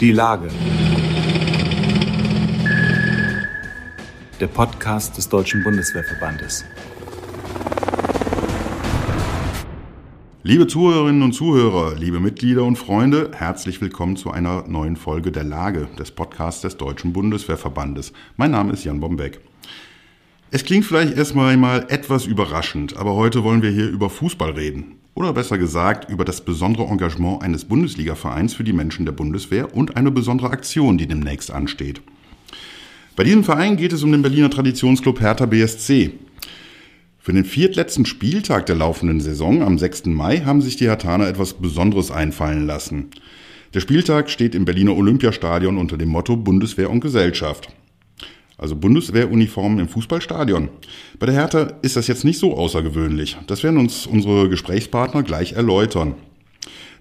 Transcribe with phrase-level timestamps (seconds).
[0.00, 0.48] Die Lage.
[4.40, 6.64] Der Podcast des Deutschen Bundeswehrverbandes.
[10.42, 15.44] Liebe Zuhörerinnen und Zuhörer, liebe Mitglieder und Freunde, herzlich willkommen zu einer neuen Folge der
[15.44, 18.12] Lage des Podcasts des Deutschen Bundeswehrverbandes.
[18.36, 19.40] Mein Name ist Jan Bombeck.
[20.50, 25.01] Es klingt vielleicht erstmal mal etwas überraschend, aber heute wollen wir hier über Fußball reden.
[25.14, 29.96] Oder besser gesagt, über das besondere Engagement eines Bundesligavereins für die Menschen der Bundeswehr und
[29.96, 32.00] eine besondere Aktion, die demnächst ansteht.
[33.14, 36.12] Bei diesem Verein geht es um den Berliner Traditionsclub Hertha BSC.
[37.18, 40.06] Für den viertletzten Spieltag der laufenden Saison am 6.
[40.06, 43.10] Mai haben sich die Hertaner etwas Besonderes einfallen lassen.
[43.74, 47.68] Der Spieltag steht im Berliner Olympiastadion unter dem Motto Bundeswehr und Gesellschaft
[48.62, 50.68] also Bundeswehruniformen im Fußballstadion.
[51.18, 53.36] Bei der Hertha ist das jetzt nicht so außergewöhnlich.
[53.48, 56.14] Das werden uns unsere Gesprächspartner gleich erläutern.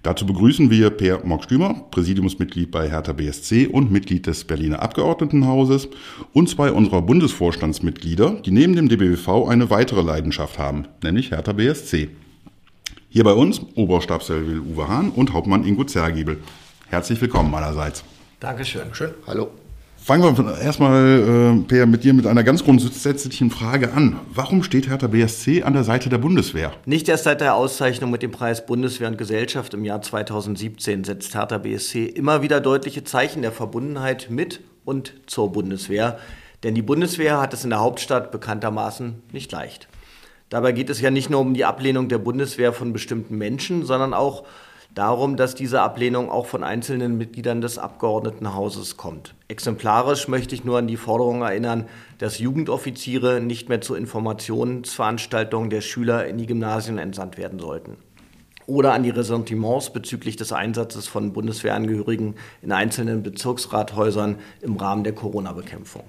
[0.04, 5.90] Dazu begrüßen wir Per Mock-Stümer, Präsidiumsmitglied bei Hertha BSC und Mitglied des Berliner Abgeordnetenhauses
[6.34, 12.10] und zwei unserer Bundesvorstandsmitglieder, die neben dem DBWV eine weitere Leidenschaft haben, nämlich Hertha BSC.
[13.10, 16.40] Hier bei uns Oberstabsfeldwebel Uwe Hahn und Hauptmann Ingo Zergiebel.
[16.88, 18.04] Herzlich willkommen meinerseits.
[18.40, 18.94] Dankeschön.
[18.94, 19.12] Schön.
[19.28, 19.52] Hallo.
[20.04, 24.20] Fangen wir erstmal, äh, Per, mit dir mit einer ganz grundsätzlichen Frage an.
[24.34, 26.74] Warum steht Hertha BSC an der Seite der Bundeswehr?
[26.88, 31.36] Nicht erst seit der Auszeichnung mit dem Preis Bundeswehr und Gesellschaft im Jahr 2017 setzt
[31.36, 36.18] Hertha BSC immer wieder deutliche Zeichen der Verbundenheit mit und zur Bundeswehr.
[36.64, 39.88] Denn die Bundeswehr hat es in der Hauptstadt bekanntermaßen nicht leicht.
[40.50, 44.16] Dabei geht es ja nicht nur um die Ablehnung der Bundeswehr von bestimmten Menschen, sondern
[44.16, 44.48] auch um
[44.96, 49.36] darum, dass diese Ablehnung auch von einzelnen Mitgliedern des Abgeordnetenhauses kommt.
[49.48, 51.86] Exemplarisch möchte ich nur an die Forderung erinnern,
[52.18, 57.98] dass Jugendoffiziere nicht mehr zu Informationsveranstaltungen der Schüler in die Gymnasien entsandt werden sollten.
[58.68, 65.14] Oder an die Ressentiments bezüglich des Einsatzes von Bundeswehrangehörigen in einzelnen Bezirksrathäusern im Rahmen der
[65.14, 66.04] Corona-Bekämpfung.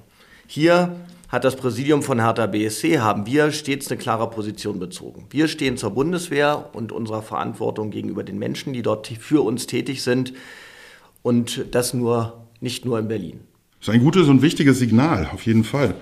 [0.54, 0.96] Hier
[1.30, 5.24] hat das Präsidium von Hertha BSC, haben wir stets eine klare Position bezogen.
[5.30, 10.02] Wir stehen zur Bundeswehr und unserer Verantwortung gegenüber den Menschen, die dort für uns tätig
[10.02, 10.34] sind.
[11.22, 13.40] Und das nur, nicht nur in Berlin.
[13.78, 15.94] Das ist ein gutes und wichtiges Signal, auf jeden Fall.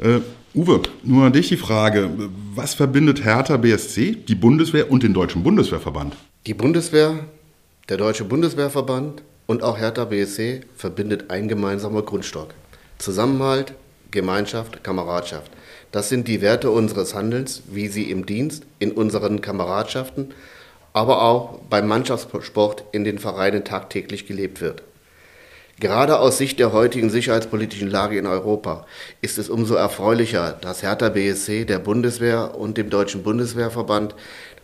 [0.00, 0.20] Uh,
[0.54, 2.08] Uwe, nur an dich die Frage,
[2.54, 6.14] was verbindet Hertha BSC, die Bundeswehr und den Deutschen Bundeswehrverband?
[6.46, 7.26] Die Bundeswehr,
[7.88, 12.54] der Deutsche Bundeswehrverband und auch Hertha BSC verbindet ein gemeinsamer Grundstock.
[12.98, 13.74] Zusammenhalt,
[14.10, 15.50] Gemeinschaft, Kameradschaft.
[15.92, 20.34] Das sind die Werte unseres Handelns, wie sie im Dienst, in unseren Kameradschaften,
[20.92, 24.82] aber auch beim Mannschaftssport in den Vereinen tagtäglich gelebt wird.
[25.78, 28.86] Gerade aus Sicht der heutigen sicherheitspolitischen Lage in Europa
[29.20, 34.14] ist es umso erfreulicher, dass Hertha BSC der Bundeswehr und dem Deutschen Bundeswehrverband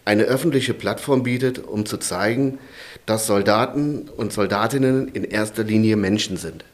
[0.07, 2.59] eine öffentliche Plattform bietet, um zu zeigen,
[3.05, 6.65] dass Soldaten und Soldatinnen in erster Linie Menschen sind.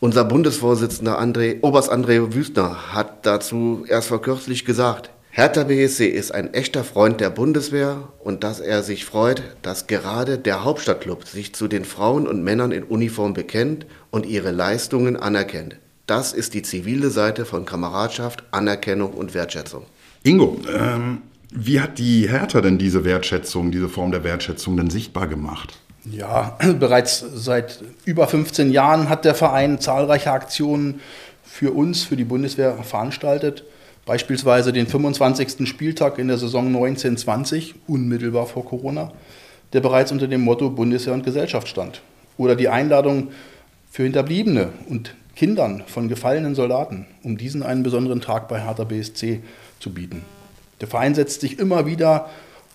[0.00, 6.32] Unser Bundesvorsitzender André, Oberst André Wüstner hat dazu erst vor kürzlich gesagt, Hertha BSC ist
[6.32, 11.54] ein echter Freund der Bundeswehr und dass er sich freut, dass gerade der Hauptstadtclub sich
[11.54, 15.76] zu den Frauen und Männern in Uniform bekennt und ihre Leistungen anerkennt.
[16.06, 19.86] Das ist die zivile Seite von Kameradschaft, Anerkennung und Wertschätzung.
[20.22, 25.26] Ingo, ähm, wie hat die Hertha denn diese Wertschätzung, diese Form der Wertschätzung denn sichtbar
[25.26, 25.78] gemacht?
[26.10, 31.00] Ja, bereits seit über 15 Jahren hat der Verein zahlreiche Aktionen
[31.42, 33.64] für uns, für die Bundeswehr veranstaltet.
[34.06, 35.66] Beispielsweise den 25.
[35.66, 39.12] Spieltag in der Saison 1920, unmittelbar vor Corona,
[39.72, 42.02] der bereits unter dem Motto Bundeswehr und Gesellschaft stand.
[42.36, 43.28] Oder die Einladung
[43.90, 49.40] für Hinterbliebene und Kindern von gefallenen Soldaten, um diesen einen besonderen Tag bei Hertha BSC
[49.80, 50.22] zu bieten.
[50.80, 52.28] Der Verein setzt sich immer wieder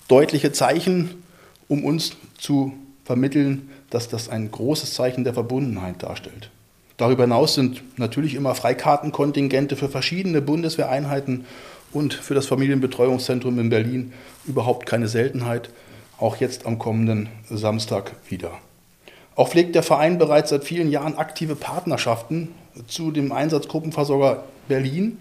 [0.08, 1.24] deutliche Zeichen,
[1.68, 2.74] um uns zu
[3.10, 6.52] vermitteln, dass das ein großes Zeichen der Verbundenheit darstellt.
[6.96, 11.46] Darüber hinaus sind natürlich immer Freikartenkontingente für verschiedene Bundeswehreinheiten
[11.92, 14.14] und für das Familienbetreuungszentrum in Berlin
[14.46, 15.72] überhaupt keine Seltenheit,
[16.20, 18.52] auch jetzt am kommenden Samstag wieder.
[19.36, 22.50] Auch pflegt der Verein bereits seit vielen Jahren aktive Partnerschaften
[22.86, 25.18] zu dem Einsatzgruppenversorger Berlin,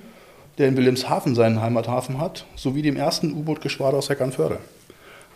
[0.59, 4.59] der in Wilhelmshaven seinen Heimathafen hat, sowie dem ersten U-Boot-Geschwader aus Heckernförde.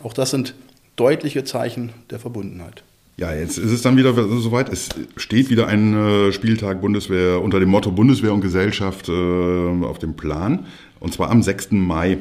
[0.03, 0.55] Auch das sind
[0.97, 2.83] deutliche Zeichen der Verbundenheit.
[3.17, 4.69] Ja, jetzt ist es dann wieder soweit.
[4.71, 9.99] Es steht wieder ein äh, Spieltag Bundeswehr unter dem Motto Bundeswehr und Gesellschaft äh, auf
[9.99, 10.67] dem Plan.
[10.99, 11.73] Und zwar am 6.
[11.73, 12.19] Mai,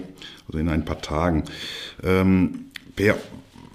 [0.47, 1.45] also in ein paar Tagen.
[2.03, 2.65] Ähm,
[2.95, 3.15] per,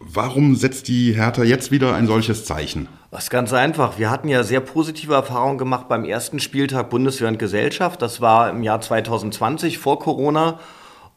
[0.00, 2.86] warum setzt die Hertha jetzt wieder ein solches Zeichen?
[3.10, 3.98] Das ist ganz einfach.
[3.98, 8.02] Wir hatten ja sehr positive Erfahrungen gemacht beim ersten Spieltag Bundeswehr und Gesellschaft.
[8.02, 10.58] Das war im Jahr 2020 vor Corona.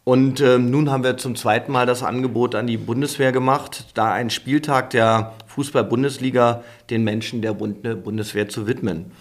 [0.04, 4.12] Und ähm, nun haben wir zum zweiten Mal das Angebot an die Bundeswehr gemacht, da
[4.12, 9.12] ein Spieltag der Fußball-Bundesliga den Menschen der Bundeswehr zu widmen.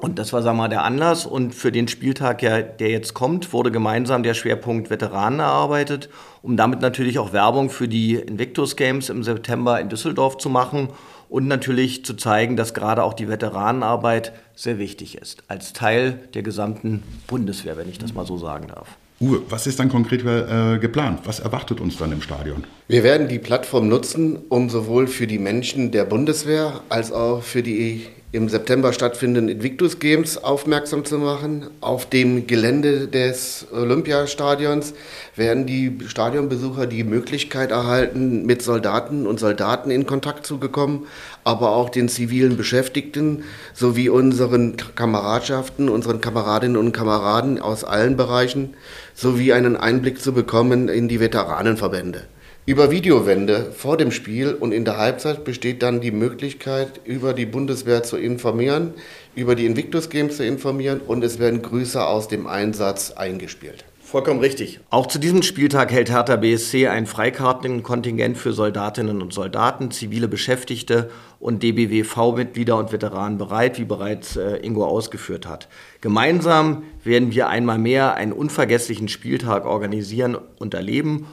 [0.00, 1.26] Und das war, sagen wir mal, der Anlass.
[1.26, 6.08] Und für den Spieltag, der jetzt kommt, wurde gemeinsam der Schwerpunkt Veteranen erarbeitet,
[6.40, 10.90] um damit natürlich auch Werbung für die Invictus Games im September in Düsseldorf zu machen
[11.28, 16.42] und natürlich zu zeigen, dass gerade auch die Veteranenarbeit sehr wichtig ist, als Teil der
[16.42, 18.96] gesamten Bundeswehr, wenn ich das mal so sagen darf.
[19.20, 21.20] Uwe, was ist dann konkret äh, geplant?
[21.24, 22.64] Was erwartet uns dann im Stadion?
[22.86, 27.64] Wir werden die Plattform nutzen, um sowohl für die Menschen der Bundeswehr als auch für
[27.64, 31.70] die im September stattfindenden Invictus Games aufmerksam zu machen.
[31.80, 34.92] Auf dem Gelände des Olympiastadions
[35.34, 41.06] werden die Stadionbesucher die Möglichkeit erhalten, mit Soldaten und Soldaten in Kontakt zu bekommen,
[41.42, 48.74] aber auch den zivilen Beschäftigten sowie unseren Kameradschaften, unseren Kameradinnen und Kameraden aus allen Bereichen
[49.14, 52.24] sowie einen Einblick zu bekommen in die Veteranenverbände.
[52.68, 57.46] Über Videowände vor dem Spiel und in der Halbzeit besteht dann die Möglichkeit, über die
[57.46, 58.92] Bundeswehr zu informieren,
[59.34, 63.86] über die Invictus Games zu informieren und es werden Grüße aus dem Einsatz eingespielt.
[64.02, 64.80] Vollkommen richtig.
[64.90, 71.08] Auch zu diesem Spieltag hält Hertha BSC ein Freikartenkontingent für Soldatinnen und Soldaten, zivile Beschäftigte
[71.40, 75.68] und DBWV-Mitglieder und Veteranen bereit, wie bereits äh, Ingo ausgeführt hat.
[76.02, 81.26] Gemeinsam werden wir einmal mehr einen unvergesslichen Spieltag organisieren und erleben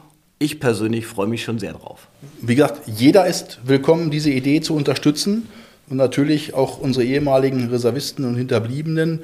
[0.45, 2.07] ich persönlich freue mich schon sehr drauf.
[2.39, 5.49] Wie gesagt, jeder ist willkommen, diese Idee zu unterstützen
[5.89, 9.23] und natürlich auch unsere ehemaligen Reservisten und Hinterbliebenen.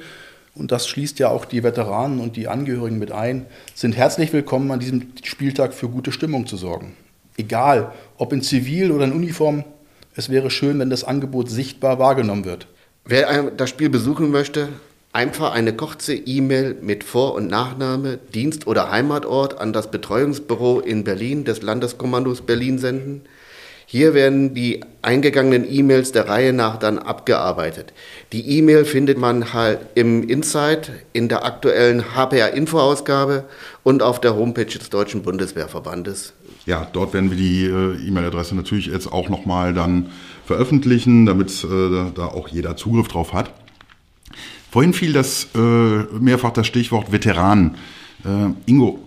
[0.54, 4.70] Und das schließt ja auch die Veteranen und die Angehörigen mit ein, sind herzlich willkommen,
[4.72, 6.94] an diesem Spieltag für gute Stimmung zu sorgen.
[7.36, 9.64] Egal, ob in Zivil oder in Uniform,
[10.14, 12.66] es wäre schön, wenn das Angebot sichtbar wahrgenommen wird.
[13.04, 14.68] Wer das Spiel besuchen möchte,
[15.14, 21.04] Einfach eine kurze E-Mail mit Vor- und Nachname, Dienst- oder Heimatort an das Betreuungsbüro in
[21.04, 23.20] Berlin des Landeskommandos Berlin senden.
[23.84, 27.92] Hier werden die eingegangenen E-Mails der Reihe nach dann abgearbeitet.
[28.32, 33.44] Die E-Mail findet man halt im Insight, in der aktuellen HPR-Info-Ausgabe
[33.82, 36.32] und auf der Homepage des Deutschen Bundeswehrverbandes.
[36.64, 40.10] Ja, dort werden wir die äh, E-Mail-Adresse natürlich jetzt auch nochmal dann
[40.46, 43.52] veröffentlichen, damit äh, da auch jeder Zugriff drauf hat.
[44.72, 47.74] Vorhin fiel das äh, mehrfach das Stichwort Veteranen.
[48.24, 49.00] Äh, Ingo,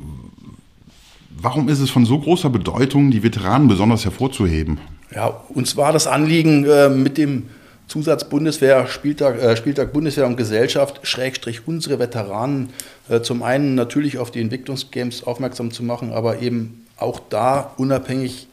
[1.41, 4.77] warum ist es von so großer Bedeutung, die Veteranen besonders hervorzuheben?
[5.13, 7.47] Ja, uns war das Anliegen äh, mit dem
[7.87, 12.69] Zusatz Bundeswehr, Spieltag, äh, Spieltag Bundeswehr und Gesellschaft, Schrägstrich unsere Veteranen,
[13.09, 18.47] äh, zum einen natürlich auf die Entwicklungsgames aufmerksam zu machen, aber eben auch da unabhängig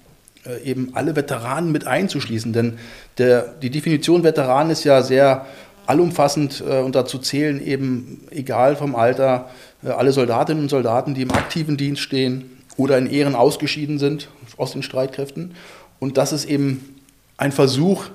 [0.47, 2.55] äh, eben alle Veteranen mit einzuschließen.
[2.55, 2.79] Denn
[3.19, 5.45] der, die Definition Veteran ist ja sehr
[5.93, 9.51] allumfassend äh, und dazu zählen eben, egal vom Alter,
[9.85, 14.29] äh, alle Soldatinnen und Soldaten, die im aktiven Dienst stehen oder in Ehren ausgeschieden sind
[14.57, 15.55] aus den Streitkräften.
[16.01, 16.97] Und das ist eben
[17.37, 18.07] ein Versuch,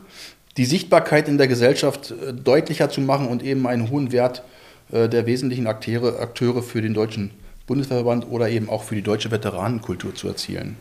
[0.57, 4.43] die Sichtbarkeit in der Gesellschaft äh, deutlicher zu machen und eben einen hohen Wert
[4.91, 7.29] äh, der wesentlichen Akteure, Akteure für den Deutschen
[7.67, 10.77] Bundesverband oder eben auch für die deutsche Veteranenkultur zu erzielen.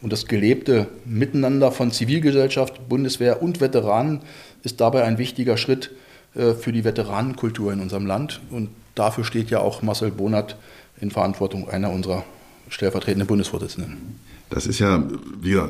[0.00, 4.20] Und das gelebte Miteinander von Zivilgesellschaft, Bundeswehr und Veteranen
[4.62, 5.90] ist dabei ein wichtiger Schritt
[6.32, 8.40] für die Veteranenkultur in unserem Land.
[8.50, 10.56] Und dafür steht ja auch Marcel Bonat
[11.00, 12.24] in Verantwortung einer unserer
[12.68, 14.18] stellvertretenden Bundesvorsitzenden.
[14.50, 15.04] Das ist ja
[15.40, 15.68] wieder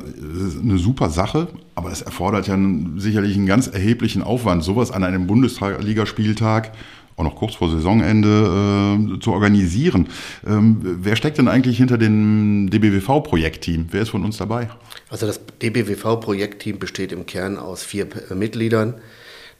[0.61, 2.57] eine super Sache, aber es erfordert ja
[2.97, 6.71] sicherlich einen ganz erheblichen Aufwand, sowas an einem Bundesligaspieltag
[7.15, 10.07] auch noch kurz vor Saisonende äh, zu organisieren.
[10.47, 13.87] Ähm, wer steckt denn eigentlich hinter dem DBWV-Projektteam?
[13.91, 14.69] Wer ist von uns dabei?
[15.09, 18.95] Also das DBWV-Projektteam besteht im Kern aus vier Mitgliedern.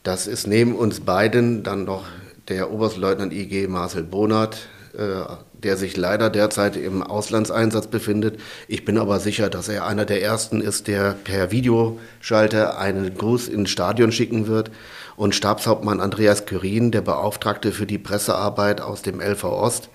[0.03, 2.05] Das ist neben uns beiden dann noch
[2.47, 4.57] der Oberstleutnant IG Marcel Bonat,
[4.97, 5.21] äh,
[5.53, 8.39] der sich leider derzeit im Auslandseinsatz befindet.
[8.67, 13.47] Ich bin aber sicher, dass er einer der ersten ist, der per Videoschalter einen Gruß
[13.47, 14.71] ins Stadion schicken wird.
[15.15, 19.89] Und Stabshauptmann Andreas Kyrin, der Beauftragte für die Pressearbeit aus dem LV Ost.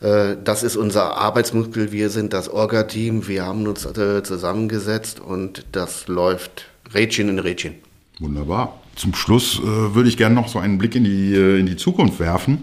[0.00, 1.92] Äh, das ist unser Arbeitsmuskel.
[1.92, 3.28] Wir sind das Orga-Team.
[3.28, 7.74] Wir haben uns äh, zusammengesetzt und das läuft Rädchen in Rädchen.
[8.18, 8.81] Wunderbar.
[8.96, 11.76] Zum Schluss äh, würde ich gerne noch so einen Blick in die, äh, in die
[11.76, 12.62] Zukunft werfen.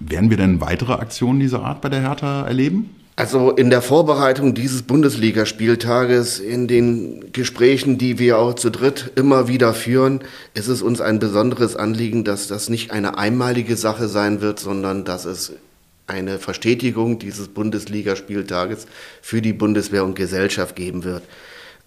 [0.00, 2.90] Werden wir denn weitere Aktionen dieser Art bei der Hertha erleben?
[3.16, 9.48] Also in der Vorbereitung dieses Bundesligaspieltages, in den Gesprächen, die wir auch zu dritt immer
[9.48, 10.20] wieder führen,
[10.54, 15.04] ist es uns ein besonderes Anliegen, dass das nicht eine einmalige Sache sein wird, sondern
[15.04, 15.54] dass es
[16.06, 18.86] eine Verstetigung dieses Bundesligaspieltages
[19.20, 21.24] für die Bundeswehr und Gesellschaft geben wird.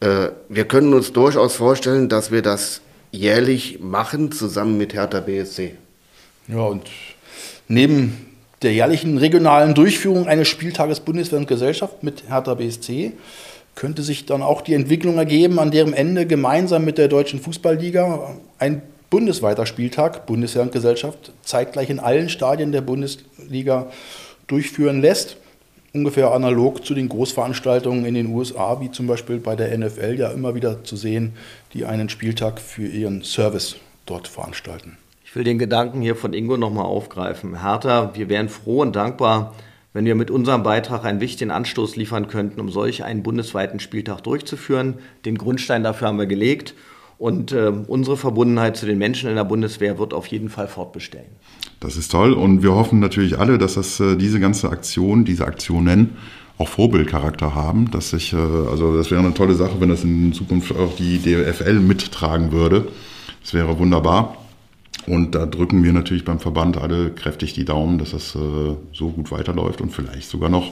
[0.01, 5.75] Äh, wir können uns durchaus vorstellen, dass wir das jährlich machen, zusammen mit Hertha BSC.
[6.47, 6.89] Ja, und
[7.67, 8.27] neben
[8.61, 13.13] der jährlichen regionalen Durchführung eines Spieltages Bundeswehr und Gesellschaft mit Hertha BSC
[13.75, 18.35] könnte sich dann auch die Entwicklung ergeben, an deren Ende gemeinsam mit der Deutschen Fußballliga
[18.59, 23.91] ein bundesweiter Spieltag Bundeswehr und Gesellschaft zeitgleich in allen Stadien der Bundesliga
[24.47, 25.37] durchführen lässt.
[25.93, 30.29] Ungefähr analog zu den Großveranstaltungen in den USA, wie zum Beispiel bei der NFL ja
[30.29, 31.33] immer wieder zu sehen,
[31.73, 34.97] die einen Spieltag für ihren Service dort veranstalten.
[35.25, 37.61] Ich will den Gedanken hier von Ingo nochmal aufgreifen.
[37.61, 39.53] Hertha, wir wären froh und dankbar,
[39.91, 44.21] wenn wir mit unserem Beitrag einen wichtigen Anstoß liefern könnten, um solch einen bundesweiten Spieltag
[44.21, 44.99] durchzuführen.
[45.25, 46.73] Den Grundstein dafür haben wir gelegt
[47.17, 51.31] und äh, unsere Verbundenheit zu den Menschen in der Bundeswehr wird auf jeden Fall fortbestellen.
[51.81, 55.45] Das ist toll und wir hoffen natürlich alle, dass das, äh, diese ganze Aktion, diese
[55.45, 56.11] Aktionen
[56.59, 60.31] auch Vorbildcharakter haben, dass sich, äh, also das wäre eine tolle Sache, wenn das in
[60.31, 62.87] Zukunft auch die DFL mittragen würde.
[63.41, 64.37] Das wäre wunderbar.
[65.07, 69.09] Und da drücken wir natürlich beim Verband alle kräftig die Daumen, dass das äh, so
[69.09, 70.71] gut weiterläuft und vielleicht sogar noch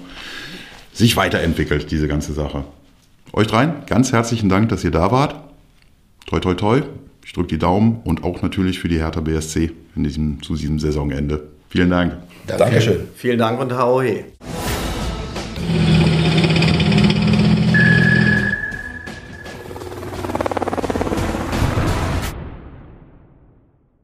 [0.94, 2.66] sich weiterentwickelt, diese ganze Sache.
[3.34, 5.36] Euch dreien, ganz herzlichen Dank, dass ihr da wart.
[6.28, 6.82] Toi, toi, toi.
[7.30, 10.80] Ich drücke die Daumen und auch natürlich für die Hertha BSC in diesem, zu diesem
[10.80, 11.50] Saisonende.
[11.70, 12.18] Vielen Dank.
[12.48, 13.02] Dankeschön.
[13.14, 14.24] Vielen Dank und Hauhe.